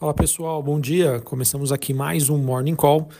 Fala 0.00 0.14
pessoal, 0.14 0.62
bom 0.62 0.80
dia. 0.80 1.20
Começamos 1.20 1.70
aqui 1.70 1.92
mais 1.92 2.30
um 2.30 2.38
Morning 2.38 2.74
Call. 2.74 3.10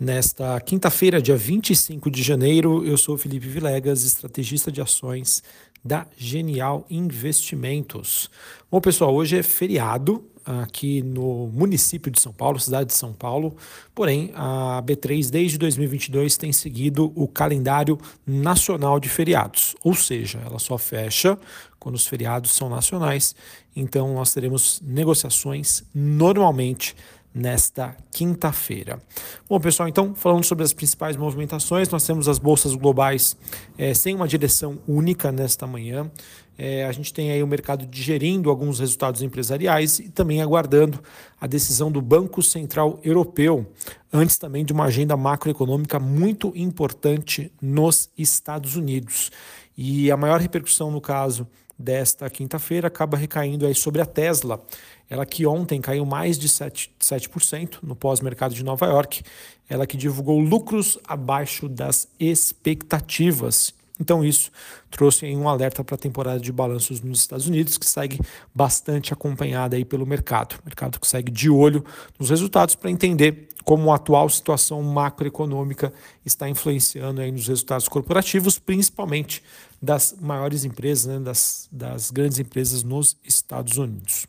Nesta 0.00 0.60
quinta-feira, 0.60 1.22
dia 1.22 1.36
25 1.36 2.10
de 2.10 2.24
janeiro, 2.24 2.84
eu 2.84 2.96
sou 2.96 3.16
Felipe 3.16 3.46
Vilegas, 3.46 4.02
estrategista 4.02 4.72
de 4.72 4.80
ações 4.80 5.44
da 5.84 6.08
Genial 6.16 6.84
Investimentos. 6.90 8.28
Bom, 8.68 8.80
pessoal, 8.80 9.14
hoje 9.14 9.38
é 9.38 9.44
feriado 9.44 10.24
aqui 10.44 11.02
no 11.02 11.48
município 11.48 12.10
de 12.10 12.20
São 12.20 12.32
Paulo, 12.32 12.60
cidade 12.60 12.86
de 12.86 12.94
São 12.94 13.12
Paulo. 13.12 13.56
Porém, 13.94 14.30
a 14.34 14.82
B3 14.84 15.30
desde 15.30 15.58
2022 15.58 16.36
tem 16.36 16.52
seguido 16.52 17.12
o 17.14 17.26
calendário 17.26 17.98
nacional 18.26 19.00
de 19.00 19.08
feriados, 19.08 19.74
ou 19.82 19.94
seja, 19.94 20.40
ela 20.44 20.58
só 20.58 20.76
fecha 20.76 21.38
quando 21.78 21.96
os 21.96 22.06
feriados 22.06 22.52
são 22.52 22.68
nacionais. 22.68 23.34
Então, 23.76 24.14
nós 24.14 24.32
teremos 24.32 24.80
negociações 24.82 25.84
normalmente 25.94 26.94
nesta 27.34 27.96
quinta-feira. 28.12 29.00
Bom, 29.48 29.58
pessoal, 29.58 29.88
então, 29.88 30.14
falando 30.14 30.44
sobre 30.44 30.64
as 30.64 30.72
principais 30.72 31.16
movimentações, 31.16 31.88
nós 31.88 32.06
temos 32.06 32.28
as 32.28 32.38
bolsas 32.38 32.74
globais 32.76 33.36
é, 33.76 33.92
sem 33.92 34.14
uma 34.14 34.28
direção 34.28 34.78
única 34.86 35.32
nesta 35.32 35.66
manhã. 35.66 36.08
É, 36.56 36.84
a 36.84 36.92
gente 36.92 37.12
tem 37.12 37.32
aí 37.32 37.42
o 37.42 37.46
mercado 37.46 37.84
digerindo 37.84 38.48
alguns 38.48 38.78
resultados 38.78 39.22
empresariais 39.22 39.98
e 39.98 40.08
também 40.08 40.40
aguardando 40.40 41.02
a 41.40 41.48
decisão 41.48 41.90
do 41.90 42.00
Banco 42.00 42.40
Central 42.42 43.00
Europeu, 43.02 43.66
antes 44.12 44.38
também 44.38 44.64
de 44.64 44.72
uma 44.72 44.84
agenda 44.84 45.16
macroeconômica 45.16 45.98
muito 45.98 46.52
importante 46.54 47.52
nos 47.60 48.08
Estados 48.16 48.76
Unidos. 48.76 49.32
E 49.76 50.08
a 50.12 50.16
maior 50.16 50.40
repercussão, 50.40 50.92
no 50.92 51.00
caso 51.00 51.48
desta 51.78 52.28
quinta-feira, 52.30 52.88
acaba 52.88 53.16
recaindo 53.16 53.66
aí 53.66 53.74
sobre 53.74 54.00
a 54.00 54.06
Tesla. 54.06 54.64
Ela 55.08 55.26
que 55.26 55.46
ontem 55.46 55.80
caiu 55.80 56.06
mais 56.06 56.38
de 56.38 56.48
7%, 56.48 56.90
7% 57.00 57.78
no 57.82 57.94
pós-mercado 57.94 58.54
de 58.54 58.64
Nova 58.64 58.86
York, 58.86 59.22
ela 59.68 59.86
que 59.86 59.96
divulgou 59.96 60.38
lucros 60.40 60.98
abaixo 61.06 61.68
das 61.68 62.08
expectativas. 62.18 63.74
Então 64.00 64.24
isso 64.24 64.50
trouxe 64.90 65.24
um 65.36 65.48
alerta 65.48 65.84
para 65.84 65.94
a 65.94 65.98
temporada 65.98 66.40
de 66.40 66.50
balanços 66.50 67.00
nos 67.00 67.20
Estados 67.20 67.46
Unidos, 67.46 67.78
que 67.78 67.86
segue 67.86 68.18
bastante 68.52 69.12
acompanhada 69.12 69.76
aí 69.76 69.84
pelo 69.84 70.04
mercado. 70.04 70.56
Mercado 70.64 70.98
que 70.98 71.06
segue 71.06 71.30
de 71.30 71.48
olho 71.48 71.84
nos 72.18 72.30
resultados 72.30 72.74
para 72.74 72.90
entender 72.90 73.48
como 73.64 73.92
a 73.92 73.96
atual 73.96 74.28
situação 74.28 74.82
macroeconômica 74.82 75.92
está 76.24 76.48
influenciando 76.48 77.20
aí 77.20 77.32
nos 77.32 77.48
resultados 77.48 77.88
corporativos, 77.88 78.58
principalmente 78.58 79.42
das 79.84 80.16
maiores 80.20 80.64
empresas, 80.64 81.06
né, 81.06 81.20
das, 81.20 81.68
das 81.70 82.10
grandes 82.10 82.38
empresas 82.38 82.82
nos 82.82 83.16
Estados 83.22 83.76
Unidos. 83.76 84.26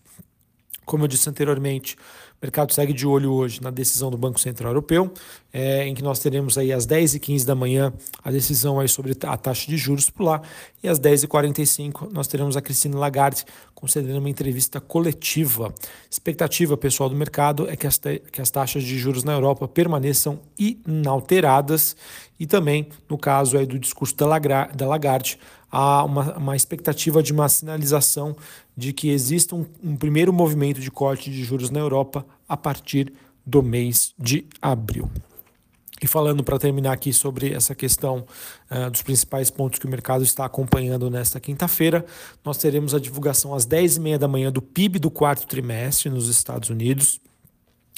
Como 0.86 1.04
eu 1.04 1.08
disse 1.08 1.30
anteriormente, 1.30 1.96
o 1.96 2.46
mercado 2.46 2.74
segue 2.74 2.94
de 2.94 3.08
olho 3.08 3.32
hoje 3.32 3.62
na 3.62 3.72
decisão 3.72 4.12
do 4.12 4.18
Banco 4.18 4.40
Central 4.40 4.72
Europeu, 4.72 5.12
é, 5.52 5.88
em 5.88 5.96
que 5.96 6.04
nós 6.04 6.20
teremos 6.20 6.58
aí 6.58 6.72
às 6.72 6.86
10h15 6.86 7.46
da 7.46 7.56
manhã 7.56 7.94
a 8.24 8.30
decisão 8.30 8.80
aí 8.80 8.88
sobre 8.88 9.14
a 9.24 9.38
taxa 9.38 9.68
de 9.68 9.78
juros 9.78 10.10
por 10.10 10.24
lá, 10.24 10.42
e 10.84 10.88
às 10.88 11.00
10h45 11.00 12.12
nós 12.12 12.28
teremos 12.28 12.56
a 12.56 12.62
Cristina 12.62 12.98
Lagarde 12.98 13.46
concedendo 13.74 14.20
uma 14.20 14.30
entrevista 14.30 14.80
coletiva. 14.80 15.74
Expectativa 16.10 16.76
pessoal 16.76 17.10
do 17.10 17.16
mercado 17.16 17.70
é 17.70 17.76
que 17.76 17.88
as, 17.88 18.00
que 18.32 18.42
as 18.42 18.52
taxas 18.52 18.84
de 18.84 18.98
juros 18.98 19.24
na 19.24 19.34
Europa 19.34 19.68
permaneçam 19.68 20.40
inalteradas 20.58 21.96
e 22.40 22.46
também, 22.46 22.90
no 23.10 23.18
caso 23.18 23.58
aí 23.58 23.66
do 23.66 23.80
discurso 23.80 24.16
da 24.16 24.26
Lagarde, 24.26 25.40
há 25.76 26.06
uma, 26.06 26.38
uma 26.38 26.56
expectativa 26.56 27.22
de 27.22 27.34
uma 27.34 27.50
sinalização 27.50 28.34
de 28.78 28.94
que 28.94 29.10
exista 29.10 29.54
um, 29.58 29.66
um 29.84 29.98
primeiro 29.98 30.32
movimento 30.32 30.80
de 30.80 30.90
corte 30.90 31.30
de 31.30 31.44
juros 31.44 31.70
na 31.70 31.82
Europa 31.82 32.26
a 32.48 32.56
partir 32.56 33.12
do 33.46 33.62
mês 33.62 34.14
de 34.18 34.48
abril. 34.62 35.12
E 36.02 36.08
falando 36.08 36.46
para 36.46 36.58
terminar 36.58 36.94
aqui 36.94 37.12
sobre 37.12 37.54
essa 37.54 37.76
questão 37.76 38.26
uh, 38.72 38.90
dos 38.90 39.02
principais 39.02 39.50
pontos 39.50 39.78
que 39.78 39.86
o 39.86 39.90
mercado 39.90 40.24
está 40.24 40.46
acompanhando 40.46 41.10
nesta 41.10 41.42
quinta-feira, 41.42 42.06
nós 42.44 42.58
teremos 42.58 42.94
a 42.94 43.00
divulgação 43.00 43.54
às 43.54 43.68
10h30 43.68 44.18
da 44.18 44.30
manhã 44.30 44.50
do 44.50 44.62
PIB 44.62 44.98
do 44.98 45.12
quarto 45.12 45.46
trimestre 45.46 46.10
nos 46.10 46.30
Estados 46.30 46.70
Unidos 46.70 47.20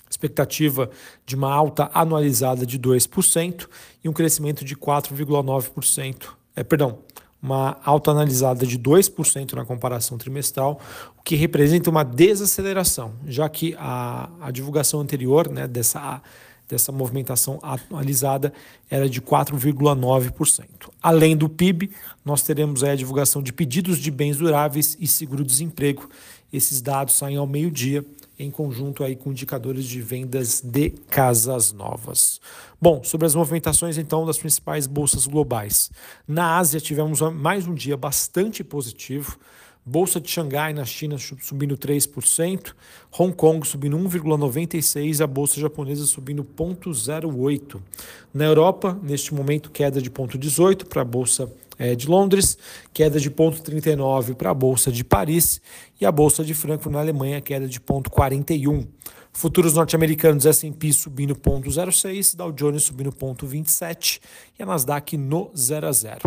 expectativa 0.09 0.89
de 1.25 1.35
uma 1.35 1.53
alta 1.53 1.91
anualizada 1.93 2.65
de 2.65 2.79
2% 2.79 3.67
e 4.01 4.07
um 4.07 4.13
crescimento 4.13 4.63
de 4.63 4.73
4,9%. 4.73 6.29
É, 6.55 6.63
perdão, 6.63 6.99
uma 7.41 7.77
alta 7.83 8.11
analisada 8.11 8.65
de 8.65 8.79
2% 8.79 9.53
na 9.53 9.65
comparação 9.65 10.17
trimestral, 10.17 10.79
o 11.17 11.21
que 11.21 11.35
representa 11.35 11.89
uma 11.89 12.03
desaceleração, 12.03 13.13
já 13.25 13.47
que 13.47 13.75
a, 13.77 14.29
a 14.41 14.51
divulgação 14.51 14.99
anterior 14.99 15.49
né, 15.49 15.67
dessa, 15.67 16.21
dessa 16.67 16.91
movimentação 16.91 17.59
atualizada 17.61 18.53
era 18.89 19.09
de 19.09 19.21
4,9%. 19.21 20.65
Além 21.01 21.35
do 21.35 21.47
PIB, 21.47 21.91
nós 22.25 22.41
teremos 22.41 22.83
a 22.83 22.95
divulgação 22.95 23.41
de 23.41 23.53
pedidos 23.53 23.99
de 23.99 24.11
bens 24.11 24.37
duráveis 24.37 24.97
e 24.99 25.07
seguro-desemprego. 25.07 26.09
Esses 26.51 26.81
dados 26.81 27.15
saem 27.15 27.37
ao 27.37 27.47
meio-dia 27.47 28.05
em 28.39 28.51
conjunto 28.51 29.03
aí 29.03 29.15
com 29.15 29.31
indicadores 29.31 29.85
de 29.85 30.01
vendas 30.01 30.61
de 30.61 30.91
casas 31.09 31.71
novas. 31.71 32.39
Bom, 32.79 33.03
sobre 33.03 33.25
as 33.25 33.33
movimentações 33.33 33.97
então 33.97 34.25
das 34.25 34.37
principais 34.37 34.85
bolsas 34.85 35.25
globais. 35.25 35.89
Na 36.27 36.57
Ásia 36.57 36.79
tivemos 36.79 37.19
mais 37.33 37.67
um 37.67 37.73
dia 37.73 37.97
bastante 37.97 38.63
positivo. 38.63 39.37
Bolsa 39.89 40.19
de 40.19 40.29
Xangai 40.29 40.73
na 40.73 40.83
China 40.83 41.17
subindo 41.17 41.77
3%, 41.77 42.73
Hong 43.17 43.31
Kong 43.31 43.65
subindo 43.65 43.97
1,96%, 43.97 45.23
a 45.23 45.27
bolsa 45.27 45.61
japonesa 45.61 46.05
subindo 46.05 46.43
0,08%. 46.43 47.79
Na 48.33 48.43
Europa, 48.43 48.99
neste 49.01 49.33
momento, 49.33 49.71
queda 49.71 50.01
de 50.01 50.11
0,18% 50.11 50.83
para 50.89 51.03
a 51.03 51.05
bolsa 51.05 51.49
é, 51.79 51.95
de 51.95 52.05
Londres, 52.05 52.57
queda 52.93 53.17
de 53.17 53.31
0,39 53.31 54.35
para 54.35 54.49
a 54.49 54.53
Bolsa 54.53 54.91
de 54.91 55.05
Paris 55.05 55.61
e 56.01 56.05
a 56.05 56.11
Bolsa 56.11 56.43
de 56.43 56.53
Frankfurt 56.53 56.91
na 56.91 56.99
Alemanha, 56.99 57.39
queda 57.39 57.65
de 57.65 57.79
0,41. 57.79 58.85
Futuros 59.31 59.73
norte-americanos 59.73 60.45
S&P 60.45 60.91
subindo 60.91 61.33
0,06, 61.33 62.35
Dow 62.35 62.51
Jones 62.51 62.83
subindo 62.83 63.11
0,27 63.11 64.19
e 64.59 64.63
a 64.63 64.65
Nasdaq 64.65 65.15
no 65.15 65.49
0 65.55 65.87
a 65.87 65.91
0. 65.93 66.19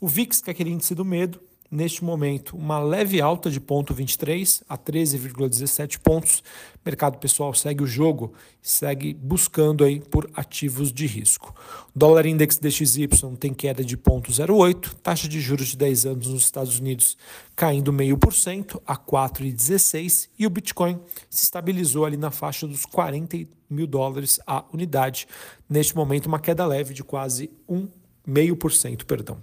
O 0.00 0.08
VIX, 0.08 0.40
que 0.40 0.48
é 0.48 0.52
aquele 0.52 0.70
índice 0.70 0.94
do 0.94 1.04
medo, 1.04 1.40
neste 1.72 2.04
momento 2.04 2.54
uma 2.54 2.78
leve 2.78 3.18
alta 3.22 3.50
de 3.50 3.58
0,23 3.58 4.62
a 4.68 4.76
13,17 4.76 5.98
pontos. 5.98 6.44
Mercado 6.84 7.16
pessoal 7.16 7.54
segue 7.54 7.82
o 7.82 7.86
jogo, 7.86 8.34
segue 8.60 9.14
buscando 9.14 9.82
aí 9.82 9.98
por 10.00 10.28
ativos 10.34 10.92
de 10.92 11.06
risco. 11.06 11.54
O 11.94 11.98
dólar 11.98 12.26
index 12.26 12.58
DXY 12.58 13.08
tem 13.40 13.54
queda 13.54 13.82
de 13.82 13.96
0,08, 13.96 14.94
taxa 15.02 15.26
de 15.26 15.40
juros 15.40 15.68
de 15.68 15.78
10 15.78 16.06
anos 16.06 16.26
nos 16.26 16.44
Estados 16.44 16.78
Unidos 16.78 17.16
caindo 17.56 17.90
0,5% 17.90 18.82
a 18.86 18.96
4,16 18.96 20.28
e 20.38 20.46
o 20.46 20.50
Bitcoin 20.50 21.00
se 21.30 21.44
estabilizou 21.44 22.04
ali 22.04 22.18
na 22.18 22.30
faixa 22.30 22.66
dos 22.66 22.84
40 22.84 23.48
mil 23.70 23.86
dólares 23.86 24.38
a 24.46 24.64
unidade. 24.72 25.26
Neste 25.68 25.96
momento, 25.96 26.26
uma 26.26 26.38
queda 26.38 26.66
leve 26.66 26.92
de 26.92 27.02
quase 27.02 27.50
1,5%, 27.68 29.04
perdão. 29.04 29.38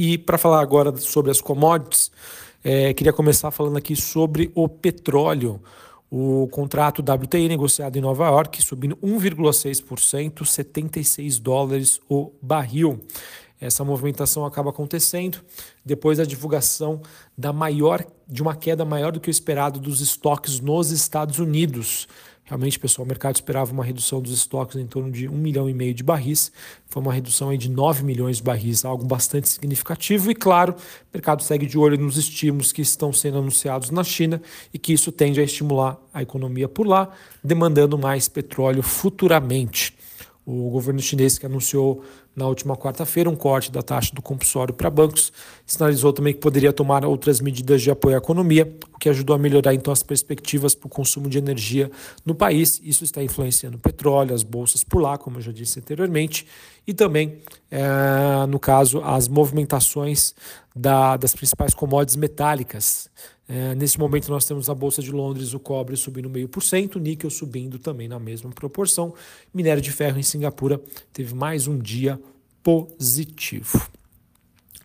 E 0.00 0.16
para 0.16 0.38
falar 0.38 0.60
agora 0.60 0.96
sobre 0.96 1.28
as 1.28 1.40
commodities, 1.40 2.12
é, 2.62 2.94
queria 2.94 3.12
começar 3.12 3.50
falando 3.50 3.78
aqui 3.78 3.96
sobre 3.96 4.48
o 4.54 4.68
petróleo. 4.68 5.60
O 6.08 6.46
contrato 6.52 7.02
WTI 7.02 7.48
negociado 7.48 7.96
em 7.96 8.00
Nova 8.00 8.26
York 8.28 8.62
subindo 8.62 8.96
1,6%, 8.98 10.44
76 10.44 11.40
dólares 11.40 12.00
o 12.08 12.30
barril. 12.40 13.00
Essa 13.60 13.84
movimentação 13.84 14.44
acaba 14.44 14.70
acontecendo 14.70 15.38
depois 15.84 16.18
da 16.18 16.24
divulgação 16.24 17.00
da 17.36 17.52
maior 17.52 18.04
de 18.26 18.42
uma 18.42 18.54
queda 18.54 18.84
maior 18.84 19.10
do 19.10 19.20
que 19.20 19.28
o 19.28 19.30
esperado 19.30 19.80
dos 19.80 20.00
estoques 20.00 20.60
nos 20.60 20.90
Estados 20.90 21.38
Unidos. 21.38 22.06
Realmente, 22.48 22.78
pessoal, 22.78 23.04
o 23.04 23.08
mercado 23.08 23.34
esperava 23.34 23.70
uma 23.72 23.84
redução 23.84 24.22
dos 24.22 24.32
estoques 24.32 24.76
em 24.76 24.86
torno 24.86 25.10
de 25.10 25.28
1 25.28 25.32
milhão 25.32 25.68
e 25.68 25.74
meio 25.74 25.92
de 25.92 26.02
barris. 26.02 26.50
Foi 26.86 27.02
uma 27.02 27.12
redução 27.12 27.50
aí 27.50 27.58
de 27.58 27.68
9 27.68 28.02
milhões 28.02 28.38
de 28.38 28.42
barris, 28.42 28.86
algo 28.86 29.04
bastante 29.04 29.50
significativo. 29.50 30.30
E, 30.30 30.34
claro, 30.34 30.72
o 30.72 30.76
mercado 31.12 31.42
segue 31.42 31.66
de 31.66 31.76
olho 31.76 31.98
nos 31.98 32.16
estímulos 32.16 32.72
que 32.72 32.80
estão 32.80 33.12
sendo 33.12 33.36
anunciados 33.36 33.90
na 33.90 34.02
China 34.02 34.40
e 34.72 34.78
que 34.78 34.94
isso 34.94 35.12
tende 35.12 35.38
a 35.40 35.44
estimular 35.44 35.98
a 36.12 36.22
economia 36.22 36.66
por 36.66 36.86
lá, 36.86 37.10
demandando 37.44 37.98
mais 37.98 38.28
petróleo 38.28 38.82
futuramente. 38.82 39.94
O 40.46 40.70
governo 40.70 41.00
chinês 41.02 41.36
que 41.36 41.44
anunciou 41.44 42.02
na 42.38 42.46
última 42.46 42.76
quarta-feira 42.76 43.28
um 43.28 43.36
corte 43.36 43.70
da 43.70 43.82
taxa 43.82 44.14
do 44.14 44.22
compulsório 44.22 44.72
para 44.72 44.88
bancos, 44.88 45.32
sinalizou 45.66 46.12
também 46.12 46.32
que 46.32 46.40
poderia 46.40 46.72
tomar 46.72 47.04
outras 47.04 47.40
medidas 47.40 47.82
de 47.82 47.90
apoio 47.90 48.14
à 48.14 48.18
economia, 48.18 48.72
o 48.94 48.98
que 48.98 49.08
ajudou 49.08 49.34
a 49.34 49.38
melhorar 49.38 49.74
então 49.74 49.92
as 49.92 50.02
perspectivas 50.02 50.74
para 50.74 50.86
o 50.86 50.90
consumo 50.90 51.28
de 51.28 51.36
energia 51.36 51.90
no 52.24 52.34
país. 52.34 52.80
Isso 52.82 53.04
está 53.04 53.22
influenciando 53.22 53.76
o 53.76 53.80
petróleo, 53.80 54.34
as 54.34 54.42
bolsas 54.42 54.84
por 54.84 55.00
lá, 55.00 55.18
como 55.18 55.38
eu 55.38 55.42
já 55.42 55.52
disse 55.52 55.78
anteriormente, 55.80 56.46
e 56.86 56.94
também, 56.94 57.38
é, 57.70 58.46
no 58.48 58.58
caso, 58.58 59.02
as 59.02 59.28
movimentações 59.28 60.34
da, 60.74 61.16
das 61.16 61.34
principais 61.34 61.74
commodities 61.74 62.16
metálicas. 62.16 63.10
É, 63.50 63.74
nesse 63.74 63.98
momento 63.98 64.30
nós 64.30 64.44
temos 64.44 64.68
a 64.68 64.74
Bolsa 64.74 65.00
de 65.00 65.10
Londres, 65.10 65.54
o 65.54 65.58
cobre 65.58 65.96
subindo 65.96 66.28
meio 66.28 66.48
por 66.48 66.62
cento, 66.62 66.96
o 66.96 66.98
níquel 66.98 67.30
subindo 67.30 67.78
também 67.78 68.06
na 68.06 68.18
mesma 68.18 68.50
proporção. 68.50 69.14
Minério 69.54 69.80
de 69.82 69.90
ferro 69.90 70.18
em 70.18 70.22
Singapura 70.22 70.78
teve 71.14 71.34
mais 71.34 71.66
um 71.66 71.78
dia 71.78 72.20
positivo. 72.68 73.88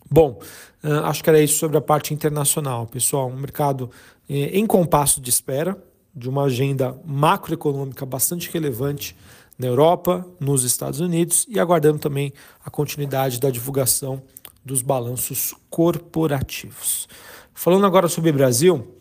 Bom, 0.10 0.40
uh, 0.82 1.04
acho 1.04 1.22
que 1.22 1.30
era 1.30 1.42
isso 1.42 1.58
sobre 1.58 1.78
a 1.78 1.82
parte 1.82 2.14
internacional, 2.14 2.88
pessoal. 2.88 3.28
Um 3.28 3.36
mercado 3.36 3.92
eh, 4.30 4.58
em 4.58 4.66
compasso 4.66 5.20
de 5.20 5.30
espera 5.30 5.78
de 6.16 6.30
uma 6.30 6.44
agenda 6.44 6.98
macroeconômica 7.04 8.06
bastante 8.06 8.50
relevante 8.50 9.18
na 9.60 9.68
Europa, 9.68 10.26
nos 10.40 10.64
Estados 10.64 11.02
Unidos 11.02 11.46
e 11.50 11.60
aguardando 11.60 12.00
também 12.00 12.32
a 12.64 12.70
continuidade 12.70 13.38
da 13.38 13.50
divulgação 13.50 14.24
dos 14.64 14.82
balanços 14.82 15.54
corporativos. 15.70 17.10
Falando 17.54 17.86
agora 17.86 18.08
sobre 18.08 18.32
Brasil, 18.32 18.96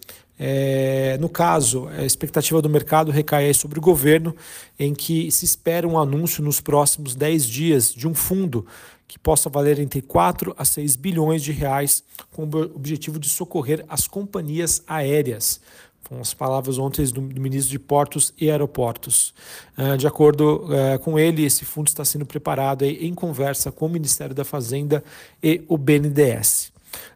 é, 0.44 1.16
no 1.20 1.28
caso, 1.28 1.86
a 1.86 2.04
expectativa 2.04 2.60
do 2.60 2.68
mercado 2.68 3.12
recai 3.12 3.54
sobre 3.54 3.78
o 3.78 3.82
governo, 3.82 4.34
em 4.76 4.92
que 4.92 5.30
se 5.30 5.44
espera 5.44 5.86
um 5.86 5.96
anúncio 5.96 6.42
nos 6.42 6.60
próximos 6.60 7.14
10 7.14 7.46
dias 7.46 7.94
de 7.94 8.08
um 8.08 8.14
fundo 8.14 8.66
que 9.06 9.20
possa 9.20 9.48
valer 9.48 9.78
entre 9.78 10.02
4 10.02 10.52
a 10.58 10.64
6 10.64 10.96
bilhões 10.96 11.44
de 11.44 11.52
reais, 11.52 12.02
com 12.32 12.42
o 12.42 12.62
objetivo 12.74 13.20
de 13.20 13.28
socorrer 13.28 13.84
as 13.88 14.08
companhias 14.08 14.82
aéreas. 14.84 15.60
Foram 16.02 16.20
as 16.20 16.34
palavras 16.34 16.76
ontem 16.76 17.04
do, 17.04 17.20
do 17.20 17.40
ministro 17.40 17.70
de 17.70 17.78
Portos 17.78 18.34
e 18.36 18.50
Aeroportos. 18.50 19.32
Uh, 19.78 19.96
de 19.96 20.08
acordo 20.08 20.64
uh, 20.64 20.98
com 21.04 21.20
ele, 21.20 21.44
esse 21.44 21.64
fundo 21.64 21.86
está 21.86 22.04
sendo 22.04 22.26
preparado 22.26 22.82
aí, 22.82 23.06
em 23.06 23.14
conversa 23.14 23.70
com 23.70 23.86
o 23.86 23.88
Ministério 23.88 24.34
da 24.34 24.44
Fazenda 24.44 25.04
e 25.40 25.62
o 25.68 25.78
BNDES. 25.78 26.71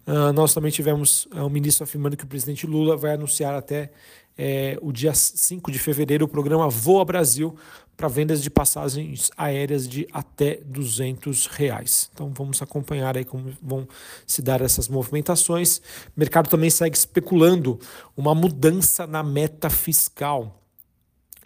Uh, 0.07 0.33
nós 0.33 0.55
também 0.55 0.71
tivemos 0.71 1.29
o 1.33 1.49
ministro 1.49 1.85
afirmando 1.85 2.17
que 2.17 2.25
o 2.25 2.29
presidente 2.29 2.67
Lula 2.67 2.97
vai 2.97 3.13
anunciar 3.13 3.55
até 3.55 3.91
é, 4.39 4.79
o 4.83 4.93
dia 4.93 5.15
5 5.15 5.71
de 5.71 5.79
fevereiro 5.79 6.27
o 6.27 6.29
programa 6.29 6.69
Voa 6.69 7.05
Brasil 7.05 7.57
para 7.97 8.09
vendas 8.09 8.43
de 8.43 8.51
passagens 8.51 9.31
aéreas 9.37 9.89
de 9.89 10.07
até 10.13 10.57
200 10.67 11.47
reais. 11.47 12.11
Então 12.13 12.31
vamos 12.35 12.61
acompanhar 12.61 13.17
aí 13.17 13.25
como 13.25 13.57
vão 13.63 13.89
se 14.27 14.43
dar 14.43 14.61
essas 14.61 14.87
movimentações. 14.87 15.79
O 15.79 15.83
mercado 16.21 16.51
também 16.51 16.69
segue 16.69 16.95
especulando 16.95 17.79
uma 18.15 18.35
mudança 18.35 19.07
na 19.07 19.23
meta 19.23 19.71
fiscal. 19.71 20.63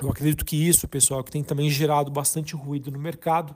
Eu 0.03 0.09
acredito 0.09 0.44
que 0.44 0.56
isso, 0.56 0.88
pessoal, 0.88 1.23
que 1.23 1.31
tem 1.31 1.44
também 1.44 1.71
gerado 1.71 2.11
bastante 2.11 2.56
ruído 2.56 2.91
no 2.91 2.99
mercado 2.99 3.55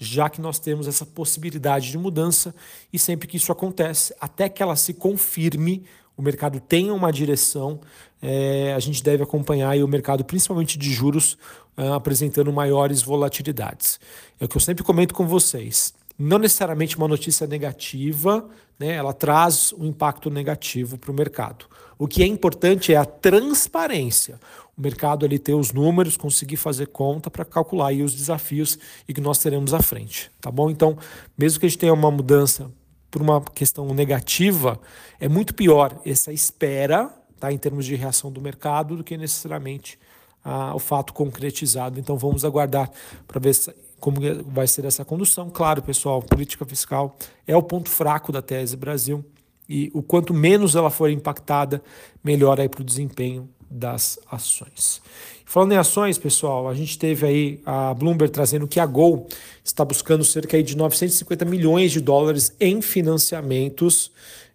já 0.00 0.30
que 0.30 0.40
nós 0.40 0.58
temos 0.58 0.88
essa 0.88 1.04
possibilidade 1.04 1.90
de 1.90 1.98
mudança 1.98 2.54
e 2.90 2.98
sempre 2.98 3.28
que 3.28 3.36
isso 3.36 3.52
acontece, 3.52 4.14
até 4.18 4.48
que 4.48 4.62
ela 4.62 4.74
se 4.74 4.94
confirme, 4.94 5.84
o 6.16 6.22
mercado 6.22 6.58
tenha 6.58 6.94
uma 6.94 7.12
direção, 7.12 7.80
é, 8.22 8.72
a 8.74 8.78
gente 8.78 9.02
deve 9.02 9.22
acompanhar 9.22 9.76
o 9.76 9.86
mercado, 9.86 10.24
principalmente 10.24 10.78
de 10.78 10.90
juros, 10.90 11.36
uh, 11.76 11.92
apresentando 11.94 12.52
maiores 12.52 13.02
volatilidades. 13.02 14.00
É 14.38 14.46
o 14.46 14.48
que 14.48 14.56
eu 14.56 14.60
sempre 14.60 14.82
comento 14.82 15.14
com 15.14 15.26
vocês. 15.26 15.94
Não 16.18 16.38
necessariamente 16.38 16.96
uma 16.96 17.08
notícia 17.08 17.46
negativa, 17.46 18.46
né, 18.78 18.94
ela 18.94 19.12
traz 19.12 19.74
um 19.78 19.86
impacto 19.86 20.30
negativo 20.30 20.98
para 20.98 21.10
o 21.10 21.14
mercado. 21.14 21.66
O 22.00 22.08
que 22.08 22.22
é 22.22 22.26
importante 22.26 22.94
é 22.94 22.96
a 22.96 23.04
transparência 23.04 24.40
o 24.80 24.80
mercado 24.80 25.26
ali 25.26 25.38
ter 25.38 25.52
os 25.52 25.72
números, 25.72 26.16
conseguir 26.16 26.56
fazer 26.56 26.86
conta 26.86 27.30
para 27.30 27.44
calcular 27.44 27.88
aí 27.88 28.02
os 28.02 28.14
desafios 28.14 28.78
e 29.06 29.12
que 29.12 29.20
nós 29.20 29.36
teremos 29.36 29.74
à 29.74 29.82
frente, 29.82 30.30
tá 30.40 30.50
bom? 30.50 30.70
Então, 30.70 30.96
mesmo 31.36 31.60
que 31.60 31.66
a 31.66 31.68
gente 31.68 31.78
tenha 31.78 31.92
uma 31.92 32.10
mudança 32.10 32.70
por 33.10 33.20
uma 33.20 33.42
questão 33.42 33.92
negativa, 33.92 34.80
é 35.18 35.28
muito 35.28 35.54
pior 35.54 36.00
essa 36.02 36.32
espera, 36.32 37.10
tá, 37.38 37.52
em 37.52 37.58
termos 37.58 37.84
de 37.84 37.94
reação 37.94 38.32
do 38.32 38.40
mercado, 38.40 38.96
do 38.96 39.04
que 39.04 39.18
necessariamente 39.18 39.98
ah, 40.42 40.74
o 40.74 40.78
fato 40.78 41.12
concretizado. 41.12 42.00
Então, 42.00 42.16
vamos 42.16 42.42
aguardar 42.42 42.90
para 43.28 43.38
ver 43.38 43.54
se, 43.54 43.74
como 43.98 44.18
vai 44.46 44.66
ser 44.66 44.86
essa 44.86 45.04
condução. 45.04 45.50
Claro, 45.50 45.82
pessoal, 45.82 46.22
política 46.22 46.64
fiscal 46.64 47.14
é 47.46 47.54
o 47.54 47.62
ponto 47.62 47.90
fraco 47.90 48.32
da 48.32 48.40
tese 48.40 48.76
Brasil 48.76 49.22
e 49.70 49.88
o 49.94 50.02
quanto 50.02 50.34
menos 50.34 50.74
ela 50.74 50.90
for 50.90 51.08
impactada, 51.08 51.80
melhor 52.24 52.60
aí 52.60 52.68
para 52.68 52.82
o 52.82 52.84
desempenho 52.84 53.48
das 53.70 54.18
ações. 54.28 55.00
Falando 55.44 55.72
em 55.72 55.76
ações, 55.76 56.18
pessoal, 56.18 56.68
a 56.68 56.74
gente 56.74 56.98
teve 56.98 57.24
aí 57.24 57.60
a 57.64 57.94
Bloomberg 57.94 58.32
trazendo 58.32 58.66
que 58.66 58.80
a 58.80 58.86
Gol 58.86 59.28
está 59.62 59.84
buscando 59.84 60.24
cerca 60.24 60.60
de 60.60 60.76
950 60.76 61.44
milhões 61.44 61.92
de 61.92 62.00
dólares 62.00 62.52
em 62.58 62.82
financiamentos 62.82 64.10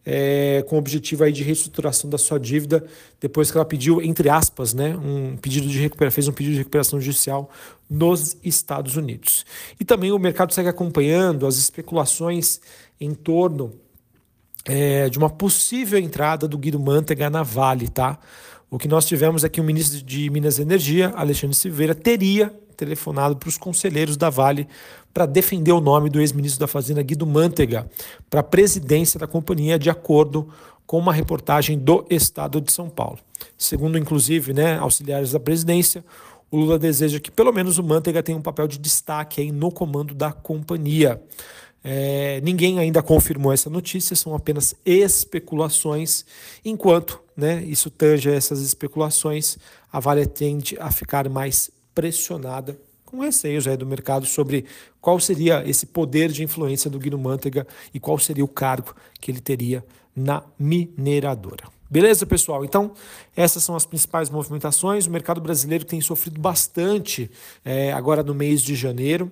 é, 0.06 0.64
com 0.68 0.76
o 0.76 0.80
objetivo 0.80 1.24
aí 1.24 1.32
de 1.32 1.44
reestruturação 1.44 2.10
da 2.10 2.18
sua 2.18 2.38
dívida, 2.38 2.86
depois 3.20 3.50
que 3.50 3.58
ela 3.58 3.66
pediu, 3.66 4.02
entre 4.02 4.30
aspas, 4.30 4.74
né, 4.74 4.96
um 4.98 5.36
pedido 5.38 5.68
de 5.68 5.80
recuperação, 5.80 6.16
fez 6.16 6.28
um 6.28 6.34
pedido 6.34 6.54
de 6.54 6.60
recuperação 6.60 7.00
judicial 7.00 7.50
nos 7.90 8.38
Estados 8.44 8.98
Unidos. 8.98 9.46
E 9.80 9.86
também 9.86 10.12
o 10.12 10.20
mercado 10.20 10.54
segue 10.54 10.70
acompanhando 10.70 11.48
as 11.48 11.58
especulações 11.58 12.60
em 13.00 13.14
torno 13.14 13.74
é, 14.66 15.10
de 15.10 15.18
uma 15.18 15.30
possível 15.30 16.00
entrada 16.00 16.48
do 16.48 16.58
Guido 16.58 16.80
Mantega 16.80 17.30
na 17.30 17.44
Vale, 17.44 17.88
tá? 17.88 18.18
O 18.70 18.78
que 18.78 18.88
nós 18.88 19.06
tivemos 19.06 19.44
é 19.44 19.50
que 19.50 19.62
o 19.62 19.64
ministro 19.64 20.02
de 20.02 20.30
Minas 20.30 20.58
e 20.58 20.64
Energia, 20.64 21.14
Alexandre 21.16 21.56
Silveira, 21.56 21.94
teria 21.94 22.52
telefonado 22.76 23.38
para 23.38 23.48
os 23.48 23.58
conselheiros 23.58 24.18
da 24.18 24.30
Vale 24.30 24.68
para 25.14 25.26
defender 25.26 25.72
o 25.72 25.80
nome 25.80 26.10
do 26.10 26.20
ex-ministro 26.20 26.60
da 26.60 26.68
Fazenda, 26.68 27.02
Guido 27.02 27.26
Mantega, 27.26 27.90
para 28.30 28.42
a 28.42 28.44
presidência 28.44 29.18
da 29.20 29.26
companhia, 29.26 29.80
de 29.80 29.90
acordo 29.90 30.50
com 30.86 31.00
uma 31.00 31.14
reportagem 31.14 31.78
do 31.80 32.06
Estado 32.10 32.60
de 32.60 32.72
São 32.72 32.90
Paulo. 32.90 33.20
Segundo, 33.58 33.98
inclusive, 33.98 34.54
né, 34.54 34.78
auxiliares 34.78 35.32
da 35.32 35.40
presidência, 35.40 36.04
o 36.52 36.58
Lula 36.58 36.78
deseja 36.78 37.20
que 37.20 37.32
pelo 37.32 37.52
menos 37.52 37.78
o 37.78 37.84
Mantega 37.84 38.22
tenha 38.22 38.38
um 38.38 38.42
papel 38.42 38.68
de 38.68 38.78
destaque 38.78 39.42
aí 39.42 39.52
no 39.52 39.72
comando 39.72 40.14
da 40.14 40.32
companhia. 40.32 41.22
É, 41.88 42.42
ninguém 42.42 42.80
ainda 42.80 43.04
confirmou 43.04 43.54
essa 43.54 43.70
notícia, 43.70 44.16
são 44.16 44.34
apenas 44.34 44.74
especulações, 44.84 46.26
enquanto 46.66 47.22
né, 47.38 47.64
isso 47.64 47.92
tange 47.92 48.28
essas 48.28 48.60
especulações, 48.60 49.60
a 49.94 50.00
Vale 50.00 50.26
tende 50.26 50.76
a 50.80 50.92
ficar 50.92 51.30
mais 51.30 51.70
pressionada 51.94 52.76
com 53.06 53.20
receios 53.20 53.68
aí 53.68 53.78
do 53.78 53.86
mercado 53.86 54.26
sobre 54.26 54.66
qual 55.00 55.20
seria 55.20 55.64
esse 55.70 55.86
poder 55.86 56.32
de 56.32 56.44
influência 56.44 56.90
do 56.90 56.98
Guido 56.98 57.20
Mantega 57.20 57.68
e 57.94 58.00
qual 58.00 58.18
seria 58.18 58.44
o 58.44 58.48
cargo 58.48 58.96
que 59.22 59.30
ele 59.30 59.40
teria 59.40 59.86
na 60.16 60.42
mineradora. 60.58 61.66
Beleza, 61.88 62.26
pessoal? 62.26 62.66
Então, 62.66 62.94
essas 63.36 63.64
são 63.64 63.76
as 63.76 63.86
principais 63.86 64.28
movimentações. 64.28 65.06
O 65.06 65.12
mercado 65.12 65.40
brasileiro 65.40 65.86
tem 65.86 66.02
sofrido 66.02 66.42
bastante 66.42 67.30
é, 67.64 67.94
agora 67.94 68.24
no 68.24 68.34
mês 68.34 68.64
de 68.64 68.74
janeiro 68.74 69.32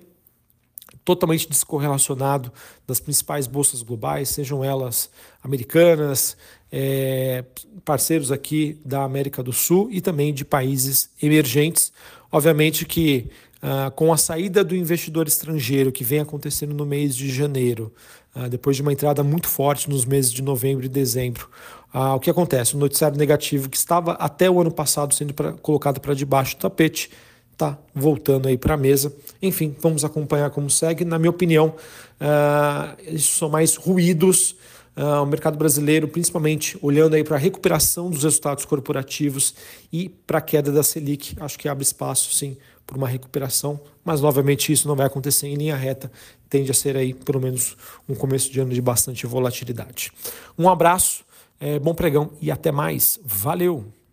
totalmente 1.04 1.48
descorrelacionado 1.48 2.52
das 2.86 2.98
principais 2.98 3.46
bolsas 3.46 3.82
globais, 3.82 4.28
sejam 4.28 4.64
elas 4.64 5.10
americanas, 5.42 6.36
é, 6.72 7.44
parceiros 7.84 8.32
aqui 8.32 8.80
da 8.84 9.04
América 9.04 9.42
do 9.42 9.52
Sul 9.52 9.88
e 9.90 10.00
também 10.00 10.32
de 10.32 10.44
países 10.44 11.10
emergentes. 11.20 11.92
Obviamente 12.32 12.84
que 12.84 13.30
ah, 13.66 13.90
com 13.90 14.12
a 14.12 14.18
saída 14.18 14.62
do 14.62 14.76
investidor 14.76 15.26
estrangeiro 15.26 15.90
que 15.90 16.04
vem 16.04 16.20
acontecendo 16.20 16.74
no 16.74 16.84
mês 16.84 17.16
de 17.16 17.30
janeiro, 17.32 17.90
ah, 18.34 18.46
depois 18.46 18.76
de 18.76 18.82
uma 18.82 18.92
entrada 18.92 19.22
muito 19.22 19.48
forte 19.48 19.88
nos 19.88 20.04
meses 20.04 20.30
de 20.30 20.42
novembro 20.42 20.84
e 20.84 20.88
dezembro, 20.88 21.48
ah, 21.90 22.14
o 22.14 22.20
que 22.20 22.28
acontece? 22.28 22.74
O 22.74 22.78
noticiário 22.78 23.16
negativo 23.16 23.70
que 23.70 23.76
estava 23.78 24.12
até 24.12 24.50
o 24.50 24.60
ano 24.60 24.70
passado 24.70 25.14
sendo 25.14 25.32
pra, 25.32 25.54
colocado 25.54 25.98
para 25.98 26.12
debaixo 26.12 26.56
do 26.56 26.60
tapete 26.60 27.10
tá 27.56 27.78
voltando 27.94 28.48
aí 28.48 28.58
para 28.58 28.74
a 28.74 28.76
mesa. 28.76 29.14
Enfim, 29.40 29.74
vamos 29.80 30.04
acompanhar 30.04 30.50
como 30.50 30.70
segue. 30.70 31.04
Na 31.04 31.18
minha 31.18 31.30
opinião, 31.30 31.74
uh, 32.20 33.14
isso 33.14 33.36
são 33.38 33.48
mais 33.48 33.76
ruídos. 33.76 34.56
Uh, 34.96 35.22
o 35.22 35.26
mercado 35.26 35.58
brasileiro, 35.58 36.06
principalmente 36.06 36.78
olhando 36.80 37.14
aí 37.14 37.24
para 37.24 37.36
a 37.36 37.38
recuperação 37.38 38.10
dos 38.10 38.22
resultados 38.22 38.64
corporativos 38.64 39.54
e 39.92 40.08
para 40.08 40.38
a 40.38 40.40
queda 40.40 40.70
da 40.70 40.84
Selic, 40.84 41.34
acho 41.40 41.58
que 41.58 41.68
abre 41.68 41.82
espaço 41.82 42.32
sim 42.32 42.56
para 42.86 42.96
uma 42.96 43.08
recuperação, 43.08 43.80
mas 44.04 44.20
novamente 44.20 44.72
isso 44.72 44.86
não 44.86 44.94
vai 44.94 45.06
acontecer 45.06 45.48
em 45.48 45.54
linha 45.54 45.74
reta, 45.74 46.12
tende 46.48 46.70
a 46.70 46.74
ser 46.74 46.96
aí 46.96 47.14
pelo 47.14 47.40
menos 47.40 47.76
um 48.08 48.14
começo 48.14 48.52
de 48.52 48.60
ano 48.60 48.72
de 48.72 48.80
bastante 48.80 49.26
volatilidade. 49.26 50.12
Um 50.56 50.68
abraço, 50.68 51.24
é, 51.58 51.78
bom 51.78 51.94
pregão 51.94 52.30
e 52.40 52.50
até 52.50 52.70
mais. 52.70 53.18
Valeu! 53.24 53.94